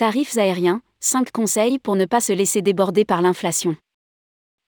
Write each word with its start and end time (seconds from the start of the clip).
Tarifs 0.00 0.38
aériens, 0.38 0.80
5 1.00 1.30
conseils 1.30 1.78
pour 1.78 1.94
ne 1.94 2.06
pas 2.06 2.22
se 2.22 2.32
laisser 2.32 2.62
déborder 2.62 3.04
par 3.04 3.20
l'inflation. 3.20 3.76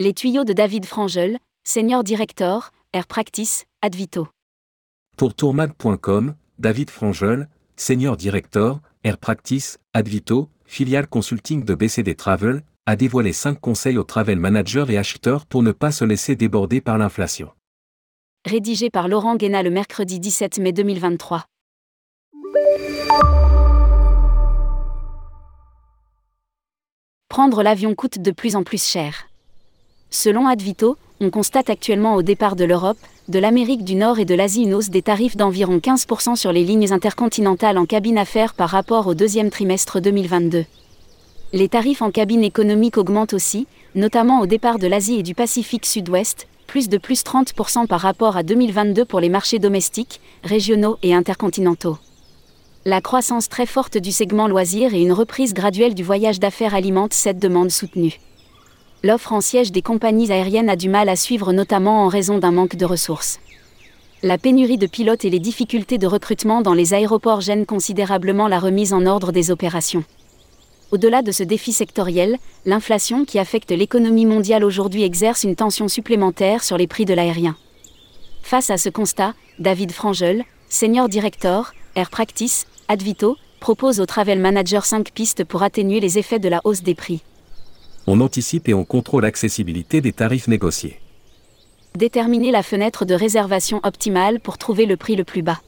Les 0.00 0.12
tuyaux 0.12 0.42
de 0.42 0.52
David 0.52 0.84
Frangel, 0.84 1.38
Senior 1.62 2.02
Director, 2.02 2.72
Air 2.92 3.06
Practice, 3.06 3.64
Advito. 3.80 4.26
Pour 5.16 5.36
tourmag.com, 5.36 6.34
David 6.58 6.90
Frangel, 6.90 7.48
Senior 7.76 8.16
Director, 8.16 8.80
Air 9.04 9.18
Practice, 9.18 9.78
Advito, 9.94 10.48
filiale 10.64 11.06
consulting 11.06 11.64
de 11.64 11.76
BCD 11.76 12.16
Travel, 12.16 12.64
a 12.86 12.96
dévoilé 12.96 13.32
5 13.32 13.60
conseils 13.60 13.98
aux 13.98 14.02
travel 14.02 14.36
managers 14.36 14.86
et 14.88 14.98
acheteurs 14.98 15.46
pour 15.46 15.62
ne 15.62 15.70
pas 15.70 15.92
se 15.92 16.04
laisser 16.04 16.34
déborder 16.34 16.80
par 16.80 16.98
l'inflation. 16.98 17.52
Rédigé 18.44 18.90
par 18.90 19.06
Laurent 19.06 19.36
Guéna 19.36 19.62
le 19.62 19.70
mercredi 19.70 20.18
17 20.18 20.58
mai 20.58 20.72
2023. 20.72 21.44
Prendre 27.30 27.62
l'avion 27.62 27.94
coûte 27.94 28.18
de 28.18 28.32
plus 28.32 28.56
en 28.56 28.64
plus 28.64 28.84
cher. 28.84 29.28
Selon 30.10 30.48
Advito, 30.48 30.96
on 31.20 31.30
constate 31.30 31.70
actuellement 31.70 32.16
au 32.16 32.22
départ 32.22 32.56
de 32.56 32.64
l'Europe, 32.64 32.98
de 33.28 33.38
l'Amérique 33.38 33.84
du 33.84 33.94
Nord 33.94 34.18
et 34.18 34.24
de 34.24 34.34
l'Asie 34.34 34.64
une 34.64 34.74
hausse 34.74 34.90
des 34.90 35.00
tarifs 35.00 35.36
d'environ 35.36 35.78
15% 35.78 36.34
sur 36.34 36.50
les 36.50 36.64
lignes 36.64 36.92
intercontinentales 36.92 37.78
en 37.78 37.86
cabine 37.86 38.18
affaires 38.18 38.52
par 38.52 38.70
rapport 38.70 39.06
au 39.06 39.14
deuxième 39.14 39.50
trimestre 39.50 40.00
2022. 40.00 40.64
Les 41.52 41.68
tarifs 41.68 42.02
en 42.02 42.10
cabine 42.10 42.42
économique 42.42 42.98
augmentent 42.98 43.32
aussi, 43.32 43.68
notamment 43.94 44.40
au 44.40 44.46
départ 44.46 44.80
de 44.80 44.88
l'Asie 44.88 45.20
et 45.20 45.22
du 45.22 45.36
Pacifique 45.36 45.86
Sud-Ouest, 45.86 46.48
plus 46.66 46.88
de 46.88 46.98
plus 46.98 47.22
30% 47.22 47.86
par 47.86 48.00
rapport 48.00 48.36
à 48.36 48.42
2022 48.42 49.04
pour 49.04 49.20
les 49.20 49.28
marchés 49.28 49.60
domestiques, 49.60 50.20
régionaux 50.42 50.98
et 51.04 51.14
intercontinentaux. 51.14 51.96
La 52.84 53.00
croissance 53.00 53.48
très 53.48 53.66
forte 53.66 53.98
du 53.98 54.12
segment 54.12 54.48
loisirs 54.48 54.94
et 54.94 55.02
une 55.02 55.12
reprise 55.12 55.54
graduelle 55.54 55.94
du 55.94 56.02
voyage 56.02 56.40
d'affaires 56.40 56.74
alimentent 56.74 57.14
cette 57.14 57.38
demande 57.38 57.70
soutenue 57.70 58.18
l'offre 59.02 59.32
en 59.32 59.40
siège 59.40 59.72
des 59.72 59.82
compagnies 59.82 60.30
aériennes 60.30 60.68
a 60.68 60.76
du 60.76 60.88
mal 60.88 61.08
à 61.08 61.16
suivre 61.16 61.52
notamment 61.52 62.04
en 62.04 62.08
raison 62.08 62.38
d'un 62.38 62.52
manque 62.52 62.76
de 62.76 62.84
ressources. 62.84 63.40
La 64.22 64.36
pénurie 64.36 64.76
de 64.76 64.86
pilotes 64.86 65.24
et 65.24 65.30
les 65.30 65.38
difficultés 65.38 65.96
de 65.96 66.06
recrutement 66.06 66.60
dans 66.60 66.74
les 66.74 66.92
aéroports 66.92 67.40
gênent 67.40 67.64
considérablement 67.64 68.48
la 68.48 68.58
remise 68.58 68.92
en 68.92 69.06
ordre 69.06 69.32
des 69.32 69.50
opérations. 69.50 70.04
Au-delà 70.90 71.22
de 71.22 71.32
ce 71.32 71.42
défi 71.42 71.72
sectoriel, 71.72 72.36
l'inflation 72.66 73.24
qui 73.24 73.38
affecte 73.38 73.70
l'économie 73.70 74.26
mondiale 74.26 74.64
aujourd'hui 74.64 75.04
exerce 75.04 75.44
une 75.44 75.56
tension 75.56 75.88
supplémentaire 75.88 76.62
sur 76.62 76.76
les 76.76 76.86
prix 76.86 77.06
de 77.06 77.14
l'aérien. 77.14 77.56
Face 78.42 78.70
à 78.70 78.76
ce 78.76 78.90
constat, 78.90 79.34
David 79.58 79.92
Frangel, 79.92 80.44
senior 80.68 81.08
director, 81.08 81.72
Air 81.94 82.10
Practice, 82.10 82.66
Advito, 82.88 83.36
propose 83.60 84.00
au 84.00 84.06
Travel 84.06 84.38
Manager 84.38 84.84
5 84.84 85.10
pistes 85.12 85.44
pour 85.44 85.62
atténuer 85.62 86.00
les 86.00 86.18
effets 86.18 86.38
de 86.38 86.48
la 86.48 86.60
hausse 86.64 86.82
des 86.82 86.94
prix 86.94 87.22
on 88.06 88.20
anticipe 88.20 88.68
et 88.68 88.74
on 88.74 88.84
contrôle 88.84 89.22
l'accessibilité 89.22 90.00
des 90.00 90.12
tarifs 90.12 90.48
négociés. 90.48 91.00
Déterminez 91.96 92.50
la 92.50 92.62
fenêtre 92.62 93.04
de 93.04 93.14
réservation 93.14 93.80
optimale 93.82 94.40
pour 94.40 94.58
trouver 94.58 94.86
le 94.86 94.96
prix 94.96 95.16
le 95.16 95.24
plus 95.24 95.42
bas. 95.42 95.60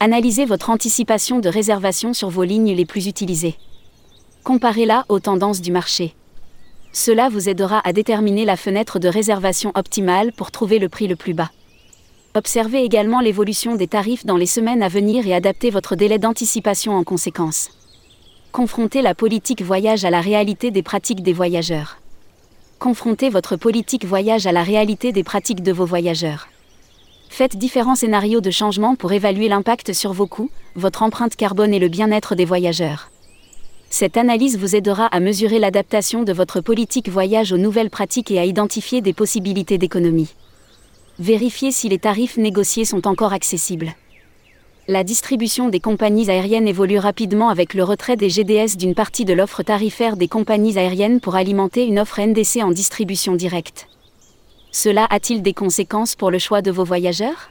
Analysez 0.00 0.44
votre 0.44 0.70
anticipation 0.70 1.38
de 1.38 1.48
réservation 1.48 2.14
sur 2.14 2.28
vos 2.30 2.42
lignes 2.42 2.74
les 2.74 2.84
plus 2.84 3.06
utilisées. 3.06 3.54
Comparez-la 4.44 5.04
aux 5.08 5.20
tendances 5.20 5.60
du 5.60 5.70
marché. 5.70 6.14
Cela 6.92 7.28
vous 7.28 7.48
aidera 7.48 7.80
à 7.84 7.92
déterminer 7.92 8.44
la 8.44 8.56
fenêtre 8.56 8.98
de 8.98 9.08
réservation 9.08 9.72
optimale 9.74 10.32
pour 10.32 10.50
trouver 10.50 10.78
le 10.78 10.88
prix 10.88 11.06
le 11.06 11.16
plus 11.16 11.34
bas. 11.34 11.50
Observez 12.34 12.82
également 12.82 13.20
l'évolution 13.20 13.76
des 13.76 13.88
tarifs 13.88 14.24
dans 14.24 14.36
les 14.36 14.46
semaines 14.46 14.82
à 14.82 14.88
venir 14.88 15.26
et 15.26 15.34
adaptez 15.34 15.70
votre 15.70 15.96
délai 15.96 16.18
d'anticipation 16.18 16.96
en 16.96 17.04
conséquence 17.04 17.70
confrontez 18.52 19.00
la 19.00 19.14
politique 19.14 19.62
voyage 19.62 20.04
à 20.04 20.10
la 20.10 20.20
réalité 20.20 20.70
des 20.70 20.82
pratiques 20.82 21.22
des 21.22 21.32
voyageurs. 21.32 21.96
Confrontez 22.78 23.30
votre 23.30 23.56
politique 23.56 24.04
voyage 24.04 24.46
à 24.46 24.52
la 24.52 24.62
réalité 24.62 25.10
des 25.10 25.24
pratiques 25.24 25.62
de 25.62 25.72
vos 25.72 25.86
voyageurs. 25.86 26.48
Faites 27.30 27.56
différents 27.56 27.94
scénarios 27.94 28.42
de 28.42 28.50
changement 28.50 28.94
pour 28.94 29.12
évaluer 29.12 29.48
l'impact 29.48 29.94
sur 29.94 30.12
vos 30.12 30.26
coûts, 30.26 30.50
votre 30.76 31.02
empreinte 31.02 31.34
carbone 31.34 31.72
et 31.72 31.78
le 31.78 31.88
bien-être 31.88 32.34
des 32.34 32.44
voyageurs. 32.44 33.10
Cette 33.88 34.18
analyse 34.18 34.58
vous 34.58 34.76
aidera 34.76 35.06
à 35.06 35.20
mesurer 35.20 35.58
l'adaptation 35.58 36.22
de 36.22 36.34
votre 36.34 36.60
politique 36.60 37.08
voyage 37.08 37.52
aux 37.52 37.58
nouvelles 37.58 37.90
pratiques 37.90 38.30
et 38.30 38.38
à 38.38 38.44
identifier 38.44 39.00
des 39.00 39.14
possibilités 39.14 39.78
d'économie. 39.78 40.34
Vérifiez 41.18 41.72
si 41.72 41.88
les 41.88 41.98
tarifs 41.98 42.36
négociés 42.36 42.84
sont 42.84 43.06
encore 43.06 43.32
accessibles 43.32 43.94
la 44.88 45.04
distribution 45.04 45.68
des 45.68 45.78
compagnies 45.78 46.28
aériennes 46.28 46.66
évolue 46.66 46.98
rapidement 46.98 47.50
avec 47.50 47.72
le 47.74 47.84
retrait 47.84 48.16
des 48.16 48.28
GDS 48.28 48.76
d'une 48.76 48.94
partie 48.94 49.24
de 49.24 49.32
l'offre 49.32 49.62
tarifaire 49.62 50.16
des 50.16 50.26
compagnies 50.26 50.76
aériennes 50.76 51.20
pour 51.20 51.36
alimenter 51.36 51.86
une 51.86 52.00
offre 52.00 52.20
NDC 52.20 52.62
en 52.62 52.72
distribution 52.72 53.36
directe. 53.36 53.86
Cela 54.72 55.06
a-t-il 55.08 55.40
des 55.40 55.52
conséquences 55.52 56.16
pour 56.16 56.32
le 56.32 56.40
choix 56.40 56.62
de 56.62 56.72
vos 56.72 56.84
voyageurs? 56.84 57.50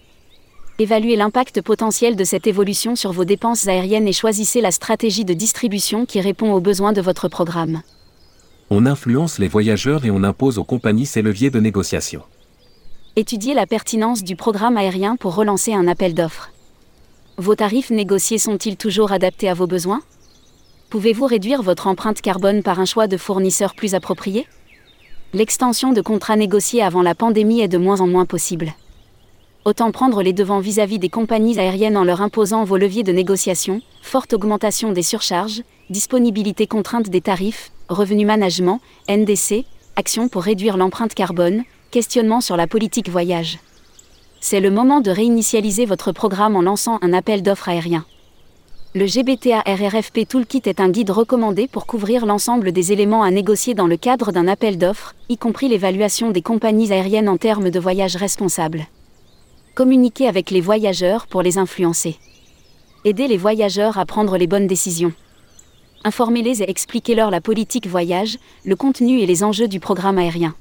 Évaluez 0.77 1.15
l'impact 1.15 1.61
potentiel 1.61 2.15
de 2.17 2.23
cette 2.25 2.47
évolution 2.47 2.95
sur 2.97 3.13
vos 3.13 3.25
dépenses 3.25 3.67
aériennes 3.67 4.07
et 4.07 4.13
choisissez 4.13 4.59
la 4.59 4.71
stratégie 4.71 5.25
de 5.25 5.33
distribution 5.33 6.05
qui 6.05 6.19
répond 6.19 6.51
aux 6.51 6.59
besoins 6.59 6.91
de 6.91 7.01
votre 7.01 7.29
programme. 7.29 7.81
On 8.69 8.85
influence 8.85 9.39
les 9.39 9.47
voyageurs 9.47 10.05
et 10.05 10.11
on 10.11 10.23
impose 10.23 10.57
aux 10.57 10.63
compagnies 10.63 11.05
ces 11.05 11.21
leviers 11.21 11.49
de 11.49 11.59
négociation. 11.59 12.23
Étudiez 13.17 13.53
la 13.53 13.67
pertinence 13.67 14.23
du 14.23 14.37
programme 14.37 14.77
aérien 14.77 15.17
pour 15.17 15.35
relancer 15.35 15.73
un 15.73 15.85
appel 15.89 16.13
d'offres. 16.13 16.49
Vos 17.35 17.55
tarifs 17.55 17.89
négociés 17.89 18.37
sont-ils 18.37 18.77
toujours 18.77 19.11
adaptés 19.11 19.49
à 19.49 19.53
vos 19.53 19.67
besoins? 19.67 19.99
Pouvez-vous 20.89 21.25
réduire 21.25 21.61
votre 21.61 21.87
empreinte 21.87 22.21
carbone 22.21 22.63
par 22.63 22.79
un 22.79 22.85
choix 22.85 23.07
de 23.07 23.17
fournisseur 23.17 23.75
plus 23.75 23.95
approprié? 23.95 24.47
L'extension 25.33 25.91
de 25.91 25.99
contrats 25.99 26.37
négociés 26.37 26.81
avant 26.81 27.01
la 27.01 27.13
pandémie 27.13 27.59
est 27.59 27.67
de 27.67 27.77
moins 27.77 27.99
en 27.99 28.07
moins 28.07 28.25
possible. 28.25 28.73
Autant 29.65 29.91
prendre 29.91 30.23
les 30.23 30.31
devants 30.31 30.61
vis-à-vis 30.61 30.97
des 30.97 31.09
compagnies 31.09 31.59
aériennes 31.59 31.97
en 31.97 32.05
leur 32.05 32.21
imposant 32.21 32.63
vos 32.63 32.77
leviers 32.77 33.03
de 33.03 33.11
négociation, 33.11 33.81
forte 34.01 34.31
augmentation 34.31 34.93
des 34.93 35.03
surcharges, 35.03 35.63
disponibilité 35.89 36.65
contrainte 36.65 37.09
des 37.09 37.19
tarifs, 37.19 37.73
revenu 37.89 38.23
management, 38.23 38.79
NDC, 39.09 39.65
action 39.97 40.29
pour 40.29 40.43
réduire 40.43 40.77
l'empreinte 40.77 41.13
carbone, 41.13 41.65
questionnement 41.91 42.41
sur 42.41 42.57
la 42.57 42.65
politique 42.65 43.09
voyage 43.09 43.59
c'est 44.41 44.59
le 44.59 44.71
moment 44.71 45.01
de 45.01 45.11
réinitialiser 45.11 45.85
votre 45.85 46.11
programme 46.11 46.55
en 46.55 46.63
lançant 46.63 46.97
un 47.03 47.13
appel 47.13 47.43
d'offres 47.43 47.69
aérien. 47.69 48.03
Le 48.93 49.05
GBTA 49.05 49.61
RRFP 49.61 50.27
Toolkit 50.27 50.63
est 50.65 50.81
un 50.81 50.89
guide 50.89 51.11
recommandé 51.11 51.67
pour 51.67 51.85
couvrir 51.85 52.25
l'ensemble 52.25 52.73
des 52.73 52.91
éléments 52.91 53.23
à 53.23 53.31
négocier 53.31 53.73
dans 53.73 53.87
le 53.87 53.95
cadre 53.95 54.33
d'un 54.33 54.47
appel 54.47 54.77
d'offres, 54.77 55.13
y 55.29 55.37
compris 55.37 55.69
l'évaluation 55.69 56.31
des 56.31 56.41
compagnies 56.41 56.91
aériennes 56.91 57.29
en 57.29 57.37
termes 57.37 57.69
de 57.69 57.79
voyage 57.79 58.17
responsable. 58.17 58.87
Communiquez 59.75 60.27
avec 60.27 60.49
les 60.49 60.59
voyageurs 60.59 61.27
pour 61.27 61.43
les 61.43 61.57
influencer. 61.57 62.17
Aidez 63.05 63.27
les 63.27 63.37
voyageurs 63.37 63.97
à 63.97 64.05
prendre 64.05 64.37
les 64.37 64.47
bonnes 64.47 64.67
décisions. 64.67 65.13
Informez-les 66.03 66.63
et 66.63 66.69
expliquez-leur 66.69 67.29
la 67.29 67.41
politique 67.41 67.87
voyage, 67.87 68.39
le 68.65 68.75
contenu 68.75 69.19
et 69.19 69.27
les 69.27 69.43
enjeux 69.43 69.67
du 69.67 69.79
programme 69.79 70.17
aérien 70.17 70.55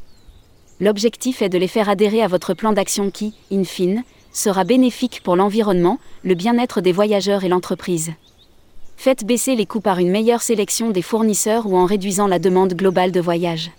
l'objectif 0.81 1.43
est 1.43 1.49
de 1.49 1.59
les 1.59 1.69
faire 1.69 1.89
adhérer 1.89 2.23
à 2.23 2.29
votre 2.29 2.55
plan 2.55 2.73
d'action 2.73 3.11
qui, 3.11 3.35
in 3.53 3.65
fine, 3.65 4.03
sera 4.33 4.65
bénéfique 4.65 5.21
pour 5.23 5.37
l'environnement, 5.37 5.99
le 6.25 6.35
bien-être 6.35 6.81
des 6.81 6.93
voyageurs 6.93 7.45
et 7.45 7.49
l'entreprise. 7.49 8.13
Faites 8.97 9.25
baisser 9.25 9.57
les 9.57 9.67
coûts 9.67 9.81
par 9.81 9.99
une 9.99 10.11
meilleure 10.11 10.43
sélection 10.43 10.91
des 10.91 11.03
fournisseurs 11.03 11.67
ou 11.67 11.77
en 11.77 11.87
réduisant 11.87 12.27
la 12.27 12.39
demande 12.39 12.75
globale 12.75 13.13
de 13.13 13.21
voyage. 13.21 13.71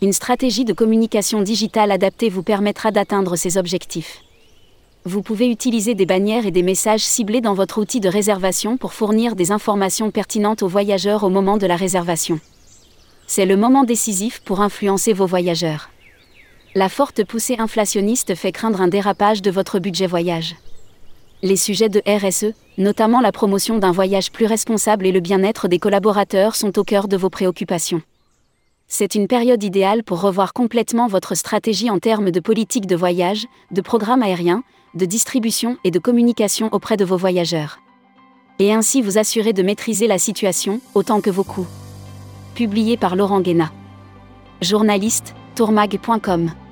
Une 0.00 0.12
stratégie 0.12 0.64
de 0.64 0.72
communication 0.72 1.42
digitale 1.42 1.90
adaptée 1.90 2.28
vous 2.28 2.42
permettra 2.42 2.90
d'atteindre 2.90 3.36
ces 3.36 3.58
objectifs. 3.58 4.22
Vous 5.04 5.22
pouvez 5.22 5.48
utiliser 5.48 5.94
des 5.94 6.06
bannières 6.06 6.46
et 6.46 6.50
des 6.50 6.62
messages 6.62 7.04
ciblés 7.04 7.40
dans 7.40 7.54
votre 7.54 7.80
outil 7.80 8.00
de 8.00 8.08
réservation 8.08 8.76
pour 8.76 8.92
fournir 8.92 9.36
des 9.36 9.52
informations 9.52 10.10
pertinentes 10.10 10.62
aux 10.62 10.68
voyageurs 10.68 11.24
au 11.24 11.30
moment 11.30 11.56
de 11.56 11.66
la 11.66 11.76
réservation. 11.76 12.40
C'est 13.26 13.46
le 13.46 13.56
moment 13.56 13.84
décisif 13.84 14.40
pour 14.44 14.60
influencer 14.60 15.12
vos 15.12 15.26
voyageurs 15.26 15.90
la 16.74 16.88
forte 16.88 17.24
poussée 17.24 17.56
inflationniste 17.58 18.34
fait 18.34 18.52
craindre 18.52 18.80
un 18.80 18.88
dérapage 18.88 19.42
de 19.42 19.50
votre 19.50 19.78
budget 19.78 20.06
voyage. 20.06 20.56
Les 21.42 21.56
sujets 21.56 21.88
de 21.88 22.02
RSE, 22.06 22.52
notamment 22.76 23.20
la 23.20 23.32
promotion 23.32 23.78
d'un 23.78 23.92
voyage 23.92 24.32
plus 24.32 24.46
responsable 24.46 25.06
et 25.06 25.12
le 25.12 25.20
bien-être 25.20 25.68
des 25.68 25.78
collaborateurs 25.78 26.56
sont 26.56 26.78
au 26.78 26.84
cœur 26.84 27.08
de 27.08 27.16
vos 27.16 27.30
préoccupations. 27.30 28.02
C'est 28.86 29.14
une 29.14 29.28
période 29.28 29.62
idéale 29.62 30.02
pour 30.02 30.20
revoir 30.20 30.52
complètement 30.52 31.06
votre 31.06 31.34
stratégie 31.34 31.90
en 31.90 31.98
termes 31.98 32.30
de 32.30 32.40
politique 32.40 32.86
de 32.86 32.96
voyage, 32.96 33.46
de 33.70 33.80
programme 33.80 34.22
aérien, 34.22 34.62
de 34.94 35.04
distribution 35.04 35.76
et 35.84 35.90
de 35.90 35.98
communication 35.98 36.68
auprès 36.72 36.96
de 36.96 37.04
vos 37.04 37.16
voyageurs. 37.16 37.78
Et 38.58 38.72
ainsi 38.72 39.02
vous 39.02 39.18
assurer 39.18 39.52
de 39.52 39.62
maîtriser 39.62 40.06
la 40.06 40.18
situation, 40.18 40.80
autant 40.94 41.20
que 41.20 41.30
vos 41.30 41.44
coûts. 41.44 41.68
Publié 42.54 42.96
par 42.96 43.14
Laurent 43.14 43.40
Guéna. 43.40 43.70
Journaliste, 44.60 45.34
tourmag.com 45.54 46.67